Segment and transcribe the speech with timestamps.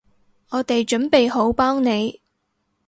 [0.49, 2.21] 我哋準備好幫你